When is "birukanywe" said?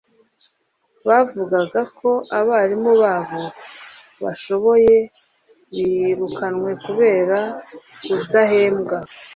5.73-6.71